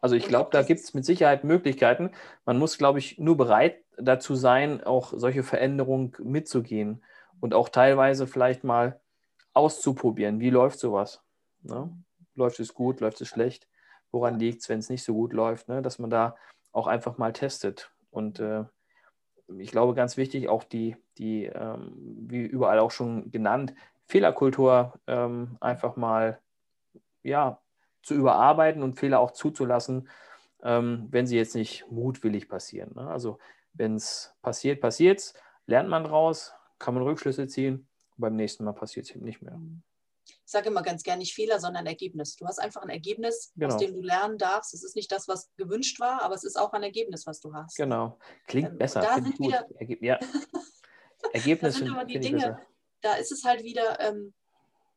[0.01, 2.11] Also ich glaube, da gibt es mit Sicherheit Möglichkeiten.
[2.45, 7.03] Man muss, glaube ich, nur bereit dazu sein, auch solche Veränderungen mitzugehen
[7.41, 9.01] und auch teilweise vielleicht mal
[9.55, 10.41] auszuprobieren.
[10.41, 11.23] Wie läuft sowas?
[11.63, 11.91] Ne?
[12.35, 13.69] Läuft es gut, läuft es schlecht?
[14.11, 15.69] Woran liegt es, wenn es nicht so gut läuft?
[15.69, 15.81] Ne?
[15.81, 16.37] Dass man da
[16.73, 17.91] auch einfach mal testet.
[18.11, 18.65] Und äh,
[19.59, 23.75] ich glaube, ganz wichtig, auch die, die ähm, wie überall auch schon genannt,
[24.07, 26.41] Fehlerkultur ähm, einfach mal
[27.23, 27.61] ja,
[28.03, 30.09] zu überarbeiten und Fehler auch zuzulassen,
[30.63, 32.93] ähm, wenn sie jetzt nicht mutwillig passieren.
[32.95, 33.09] Ne?
[33.09, 33.39] Also
[33.73, 35.35] wenn es passiert, passiert es,
[35.67, 39.61] lernt man draus, kann man Rückschlüsse ziehen beim nächsten Mal passiert es eben nicht mehr.
[40.27, 42.37] Ich sage immer ganz gerne nicht Fehler, sondern Ergebnis.
[42.37, 43.75] Du hast einfach ein Ergebnis, genau.
[43.75, 44.73] aus dem du lernen darfst.
[44.73, 47.53] Es ist nicht das, was gewünscht war, aber es ist auch ein Ergebnis, was du
[47.53, 47.77] hast.
[47.77, 48.19] Genau.
[48.47, 49.01] Klingt ähm, besser.
[49.01, 50.19] Da sind wieder, Erge ja.
[51.33, 52.59] Ergebnis sind aber die Dinge.
[53.01, 54.35] Da ist es halt wieder, ähm,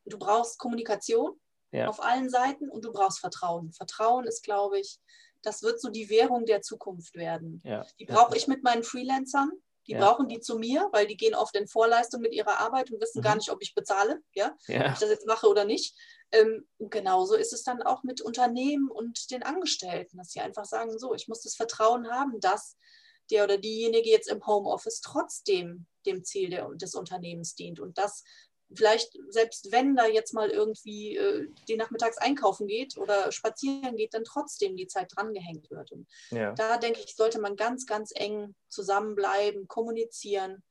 [0.05, 1.37] du brauchst Kommunikation
[1.71, 1.87] ja.
[1.87, 3.73] auf allen Seiten und du brauchst Vertrauen.
[3.73, 4.99] Vertrauen ist, glaube ich,
[5.41, 7.61] das wird so die Währung der Zukunft werden.
[7.63, 7.85] Ja.
[7.99, 9.51] Die brauche ich mit meinen Freelancern.
[9.87, 9.99] Die ja.
[9.99, 13.19] brauchen die zu mir, weil die gehen oft in Vorleistung mit ihrer Arbeit und wissen
[13.19, 13.23] mhm.
[13.23, 14.87] gar nicht, ob ich bezahle, ja, ja.
[14.87, 15.95] ob ich das jetzt mache oder nicht.
[16.31, 20.65] Ähm, und genauso ist es dann auch mit Unternehmen und den Angestellten, dass sie einfach
[20.65, 22.77] sagen, so, ich muss das Vertrauen haben, dass
[23.31, 28.23] der oder diejenige jetzt im Homeoffice trotzdem dem Ziel der, des Unternehmens dient und das
[28.73, 34.13] vielleicht selbst wenn da jetzt mal irgendwie äh, die nachmittags einkaufen geht oder spazieren geht,
[34.13, 35.91] dann trotzdem die Zeit drangehängt wird.
[35.91, 36.53] Und ja.
[36.53, 40.63] da denke ich, sollte man ganz, ganz eng zusammenbleiben, kommunizieren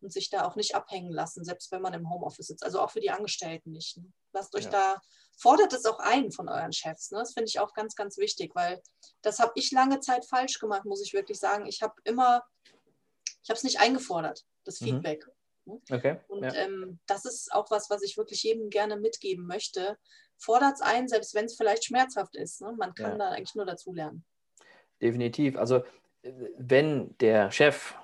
[0.00, 2.64] und sich da auch nicht abhängen lassen, selbst wenn man im Homeoffice sitzt.
[2.64, 3.98] Also auch für die Angestellten nicht.
[3.98, 4.10] Ne?
[4.32, 4.70] Lasst euch ja.
[4.70, 5.00] da,
[5.38, 7.10] fordert es auch ein von euren Chefs.
[7.10, 7.18] Ne?
[7.18, 8.82] Das finde ich auch ganz, ganz wichtig, weil
[9.20, 11.66] das habe ich lange Zeit falsch gemacht, muss ich wirklich sagen.
[11.66, 12.42] Ich habe immer,
[13.42, 14.86] ich habe es nicht eingefordert, das mhm.
[14.86, 15.26] Feedback.
[15.26, 15.32] Ne?
[15.90, 16.16] Okay.
[16.28, 16.54] Und ja.
[16.54, 19.96] ähm, das ist auch was, was ich wirklich jedem gerne mitgeben möchte.
[20.38, 22.60] Fordert es ein, selbst wenn es vielleicht schmerzhaft ist.
[22.60, 22.74] Ne?
[22.76, 23.18] Man kann ja.
[23.18, 24.24] da eigentlich nur dazulernen.
[25.00, 25.56] Definitiv.
[25.56, 25.82] Also
[26.56, 27.94] wenn der Chef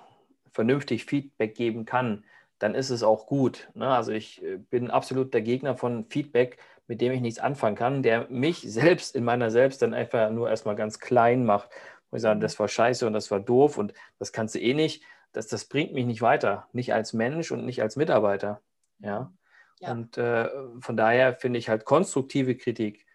[0.52, 2.24] vernünftig Feedback geben kann,
[2.58, 3.68] dann ist es auch gut.
[3.74, 3.88] Ne?
[3.88, 8.02] Also ich äh, bin absolut der Gegner von Feedback, mit dem ich nichts anfangen kann,
[8.02, 11.70] der mich selbst in meiner Selbst dann einfach nur erstmal ganz klein macht.
[12.10, 12.40] Wo ich sage, mhm.
[12.40, 15.66] das war scheiße und das war doof und das kannst du eh nicht das, das
[15.66, 18.60] bringt mich nicht weiter, nicht als Mensch und nicht als Mitarbeiter.
[18.98, 19.32] Ja.
[19.80, 19.92] ja.
[19.92, 20.48] Und äh,
[20.80, 23.06] von daher finde ich halt konstruktive Kritik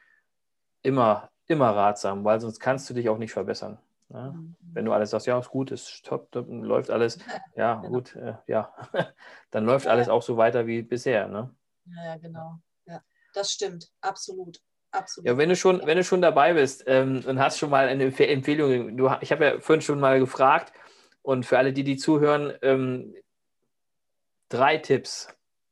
[0.82, 3.80] immer, immer ratsam, weil sonst kannst du dich auch nicht verbessern.
[4.10, 4.32] Ja?
[4.32, 4.56] Mhm.
[4.62, 7.18] Wenn du alles sagst, ja, ist gut, ist top, top läuft alles,
[7.56, 7.90] ja, genau.
[7.90, 8.74] gut, äh, ja,
[9.52, 9.92] dann läuft ja.
[9.92, 11.28] alles auch so weiter wie bisher.
[11.28, 11.54] Ne?
[11.86, 12.60] Ja, genau.
[12.86, 13.02] Ja,
[13.34, 14.60] das stimmt, absolut.
[14.92, 15.28] Absolut.
[15.28, 18.04] Ja, wenn du schon, wenn du schon dabei bist ähm, und hast schon mal eine
[18.04, 20.72] Empfehlung, du, ich habe ja vorhin schon mal gefragt,
[21.24, 23.16] und für alle, die, die zuhören, ähm,
[24.50, 25.28] drei Tipps.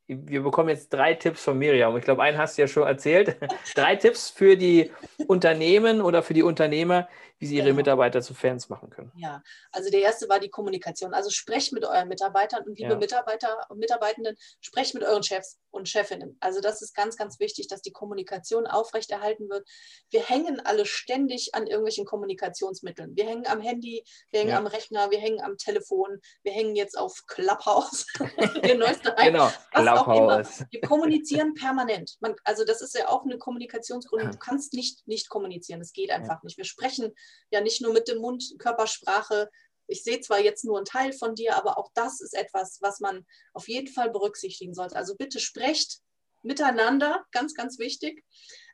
[0.07, 1.95] Wir bekommen jetzt drei Tipps von Miriam.
[1.95, 3.37] Ich glaube, einen hast du ja schon erzählt.
[3.75, 4.91] drei Tipps für die
[5.27, 7.07] Unternehmen oder für die Unternehmer,
[7.41, 7.77] wie sie ihre genau.
[7.77, 9.11] Mitarbeiter zu Fans machen können.
[9.15, 11.15] Ja, also der erste war die Kommunikation.
[11.15, 12.97] Also sprecht mit euren Mitarbeitern und liebe ja.
[12.99, 16.37] Mitarbeiter und Mitarbeitenden, sprecht mit euren Chefs und Chefinnen.
[16.39, 19.67] Also das ist ganz, ganz wichtig, dass die Kommunikation aufrechterhalten wird.
[20.11, 23.15] Wir hängen alle ständig an irgendwelchen Kommunikationsmitteln.
[23.15, 24.59] Wir hängen am Handy, wir hängen ja.
[24.59, 28.05] am Rechner, wir hängen am Telefon, wir hängen jetzt auf Clubhouse.
[28.63, 30.63] der neueste genau, Clubhouse.
[30.69, 32.17] Wir kommunizieren permanent.
[32.19, 34.35] Man, also das ist ja auch eine Kommunikationsgrund.
[34.35, 35.79] Du kannst nicht nicht kommunizieren.
[35.79, 36.41] Das geht einfach ja.
[36.43, 36.57] nicht.
[36.57, 37.15] Wir sprechen
[37.51, 39.49] ja nicht nur mit dem Mund, Körpersprache.
[39.87, 42.99] Ich sehe zwar jetzt nur einen Teil von dir, aber auch das ist etwas, was
[42.99, 44.95] man auf jeden Fall berücksichtigen sollte.
[44.95, 45.99] Also bitte sprecht
[46.43, 48.23] miteinander, ganz, ganz wichtig.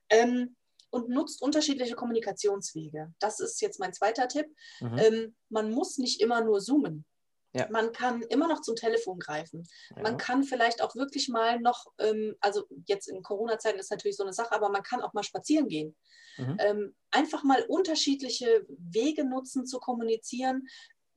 [0.09, 0.55] Ähm,
[0.89, 3.13] und nutzt unterschiedliche Kommunikationswege.
[3.19, 4.47] Das ist jetzt mein zweiter Tipp.
[4.79, 4.97] Mhm.
[4.97, 7.05] Ähm, man muss nicht immer nur zoomen.
[7.57, 7.67] Ja.
[7.69, 9.67] Man kann immer noch zum Telefon greifen.
[9.95, 10.03] Ja.
[10.03, 14.23] Man kann vielleicht auch wirklich mal noch, ähm, also jetzt in Corona-Zeiten ist natürlich so
[14.23, 15.95] eine Sache, aber man kann auch mal spazieren gehen.
[16.37, 16.57] Mhm.
[16.59, 20.67] Ähm, einfach mal unterschiedliche Wege nutzen zu kommunizieren,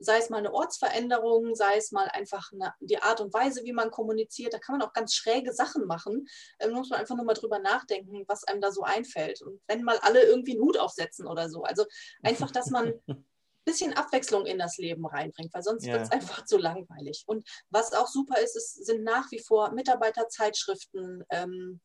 [0.00, 3.72] sei es mal eine Ortsveränderung, sei es mal einfach eine, die Art und Weise, wie
[3.72, 4.54] man kommuniziert.
[4.54, 6.26] Da kann man auch ganz schräge Sachen machen.
[6.58, 9.42] Da muss man einfach nur mal drüber nachdenken, was einem da so einfällt.
[9.42, 11.62] Und wenn mal alle irgendwie einen Hut aufsetzen oder so.
[11.62, 11.84] Also
[12.22, 12.94] einfach, dass man
[13.64, 15.94] bisschen Abwechslung in das Leben reinbringt, weil sonst ja.
[15.94, 17.24] wird es einfach zu langweilig.
[17.26, 21.24] Und was auch super ist, ist sind nach wie vor Mitarbeiterzeitschriften.
[21.30, 21.80] Ähm,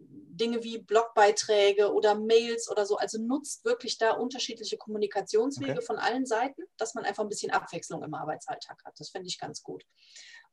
[0.00, 2.96] Dinge wie Blogbeiträge oder Mails oder so.
[2.96, 5.82] Also nutzt wirklich da unterschiedliche Kommunikationswege okay.
[5.82, 8.94] von allen Seiten, dass man einfach ein bisschen Abwechslung im Arbeitsalltag hat.
[8.98, 9.84] Das finde ich ganz gut.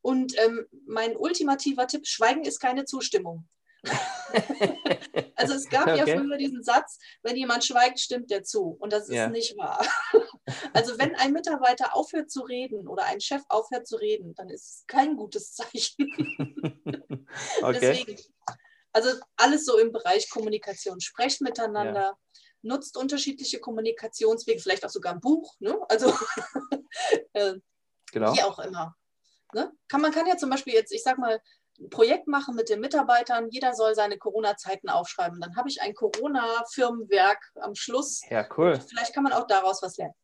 [0.02, 3.48] Und ähm, mein ultimativer Tipp, Schweigen ist keine Zustimmung.
[5.36, 5.98] also es gab okay.
[5.98, 8.76] ja früher diesen Satz, wenn jemand schweigt, stimmt der zu.
[8.80, 9.28] Und das ist ja.
[9.28, 9.84] nicht wahr.
[10.72, 14.64] also wenn ein Mitarbeiter aufhört zu reden oder ein Chef aufhört zu reden, dann ist
[14.64, 16.10] es kein gutes Zeichen.
[17.62, 17.78] okay.
[17.80, 18.16] Deswegen
[18.96, 21.00] also alles so im Bereich Kommunikation.
[21.00, 22.18] Sprecht miteinander, ja.
[22.62, 25.54] nutzt unterschiedliche Kommunikationswege, vielleicht auch sogar ein Buch.
[25.58, 25.78] Ne?
[25.90, 26.14] Also
[27.34, 27.56] äh,
[28.10, 28.34] genau.
[28.34, 28.96] wie auch immer.
[29.52, 29.70] Ne?
[29.88, 31.40] Kann, man kann ja zum Beispiel jetzt, ich sag mal,
[31.78, 33.48] ein Projekt machen mit den Mitarbeitern.
[33.50, 35.40] Jeder soll seine Corona-Zeiten aufschreiben.
[35.40, 38.22] Dann habe ich ein Corona-Firmenwerk am Schluss.
[38.28, 38.78] Ja, cool.
[38.88, 40.14] Vielleicht kann man auch daraus was lernen.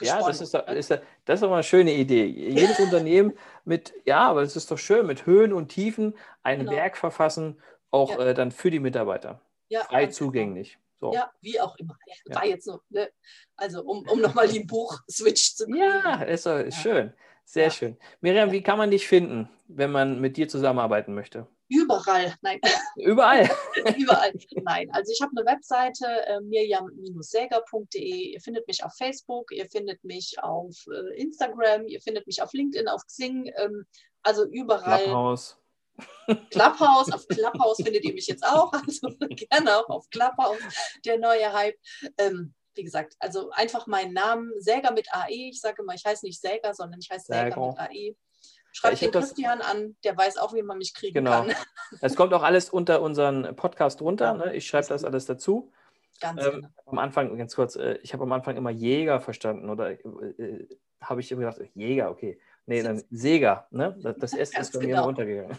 [0.00, 1.00] Ja, das ist, doch, ist, das
[1.34, 2.24] ist doch mal eine schöne Idee.
[2.24, 6.72] Jedes Unternehmen mit, ja, aber es ist doch schön, mit Höhen und Tiefen ein genau.
[6.72, 7.60] Werk verfassen
[7.90, 8.26] auch ja.
[8.26, 9.40] äh, dann für die Mitarbeiter.
[9.68, 10.78] Ja, Frei zugänglich.
[10.98, 11.12] So.
[11.12, 11.98] Ja, wie auch immer.
[12.26, 13.10] Ja, war jetzt noch, ne?
[13.56, 15.78] Also um, um nochmal den Buch-Switch zu kriegen.
[15.78, 17.12] Ja, ist, ist schön.
[17.44, 17.98] Sehr schön.
[18.20, 21.46] Miriam, wie kann man dich finden, wenn man mit dir zusammenarbeiten möchte?
[21.68, 22.60] Überall, nein.
[22.96, 23.50] Überall?
[23.96, 24.90] Überall, nein.
[24.92, 28.32] Also ich habe eine Webseite, äh, mirjam-säger.de.
[28.32, 32.52] Ihr findet mich auf Facebook, ihr findet mich auf äh, Instagram, ihr findet mich auf
[32.52, 33.86] LinkedIn, auf Xing, ähm,
[34.22, 35.04] also überall.
[35.04, 35.58] Clubhouse.
[36.50, 40.58] Clubhouse, auf Clubhouse findet ihr mich jetzt auch, also gerne auch auf Clubhouse,
[41.04, 41.78] der neue Hype.
[42.18, 45.50] Ähm, wie gesagt, also einfach meinen Namen, Säger mit AE.
[45.50, 48.16] Ich sage immer, ich heiße nicht Säger, sondern ich heiße Säger, Säger mit AE.
[48.72, 51.44] Schreibt den Christian das, an, der weiß auch, wie man mich kriegen genau.
[51.44, 51.54] kann.
[52.00, 54.32] Es kommt auch alles unter unseren Podcast runter.
[54.32, 54.56] Ne?
[54.56, 55.70] Ich schreibe das alles dazu.
[56.20, 56.68] Ganz ähm, genau.
[56.86, 60.68] Am Anfang, ganz kurz, äh, ich habe am Anfang immer Jäger verstanden oder äh, äh
[61.02, 62.40] habe ich immer gedacht, Jäger, okay.
[62.66, 63.96] Nee, dann Sega, ne?
[64.20, 65.00] Das, S ist bei genau.
[65.00, 65.58] mir runtergegangen.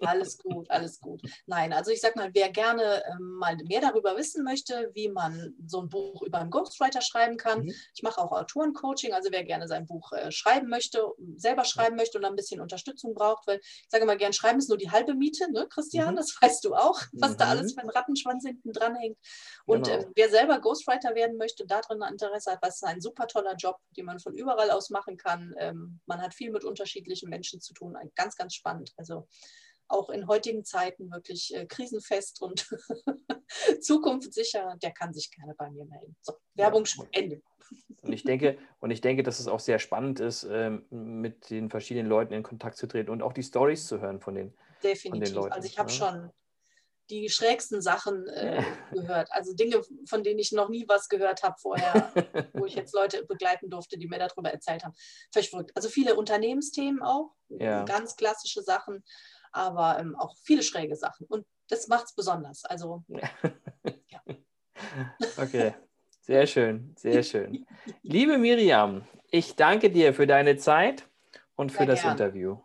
[0.00, 1.20] Alles gut, alles gut.
[1.46, 5.54] Nein, also ich sag mal, wer gerne ähm, mal mehr darüber wissen möchte, wie man
[5.66, 7.64] so ein Buch über einen Ghostwriter schreiben kann.
[7.64, 7.74] Mhm.
[7.94, 11.04] Ich mache auch Autorencoaching, also wer gerne sein Buch äh, schreiben möchte,
[11.36, 14.68] selber schreiben möchte und ein bisschen Unterstützung braucht, weil ich sage mal, gern schreiben ist
[14.68, 16.14] nur die halbe Miete, ne, Christian?
[16.14, 16.16] Mhm.
[16.16, 17.38] Das weißt du auch, was mhm.
[17.38, 19.18] da alles für ein Rattenschwanz hinten dran hängt.
[19.64, 20.02] Und genau.
[20.02, 23.78] ähm, wer selber Ghostwriter werden möchte, darin Interesse hat, was ist ein super toller Job,
[23.96, 25.54] den man von überall aus machen kann.
[25.58, 27.96] Ähm, man hat viel mit unterschiedlichen Menschen zu tun.
[28.14, 28.92] Ganz, ganz spannend.
[28.96, 29.26] Also
[29.88, 32.68] auch in heutigen Zeiten wirklich äh, krisenfest und
[33.80, 36.16] zukunftssicher, der kann sich gerne bei mir melden.
[36.22, 37.04] So, Werbung ja.
[37.12, 37.42] Ende.
[38.02, 41.70] Und ich denke, und ich denke, dass es auch sehr spannend ist, ähm, mit den
[41.70, 45.10] verschiedenen Leuten in Kontakt zu treten und auch die Stories zu hören von den, Definitiv.
[45.10, 45.52] Von den Leuten.
[45.52, 46.12] Also ich habe ja.
[46.12, 46.20] Ne?
[46.20, 46.30] schon
[47.10, 49.30] die schrägsten Sachen äh, gehört.
[49.32, 52.12] Also Dinge, von denen ich noch nie was gehört habe vorher,
[52.52, 54.94] wo ich jetzt Leute begleiten durfte, die mir darüber erzählt haben.
[55.32, 55.72] Völlig verrückt.
[55.74, 57.84] Also viele Unternehmensthemen auch, ja.
[57.84, 59.04] ganz klassische Sachen,
[59.52, 61.26] aber ähm, auch viele schräge Sachen.
[61.26, 62.64] Und das macht es besonders.
[62.64, 63.28] Also, ja.
[65.38, 65.74] Okay,
[66.20, 67.66] sehr schön, sehr schön.
[68.02, 71.08] Liebe Miriam, ich danke dir für deine Zeit
[71.54, 72.12] und für Sehr das gern.
[72.12, 72.58] Interview.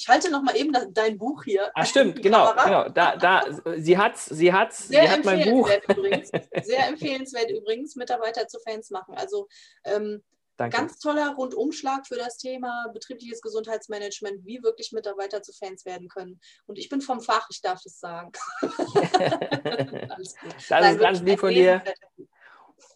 [0.00, 1.70] Ich halte noch mal eben dein Buch hier.
[1.74, 2.88] Ah, stimmt, genau, genau.
[2.88, 3.44] Da, da,
[3.76, 5.70] sie hat, sie hat, Sehr sie hat mein Buch.
[5.88, 6.30] Übrigens.
[6.62, 9.14] Sehr empfehlenswert übrigens, Mitarbeiter zu Fans machen.
[9.14, 9.46] Also
[9.84, 10.24] ähm,
[10.56, 16.40] ganz toller Rundumschlag für das Thema betriebliches Gesundheitsmanagement, wie wirklich Mitarbeiter zu Fans werden können.
[16.64, 18.32] Und ich bin vom Fach, ich darf es sagen.
[18.62, 20.54] Alles gut.
[20.56, 21.84] Das Nein, ist ganz lieb von dir.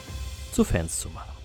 [0.56, 1.35] zu Fans zu machen.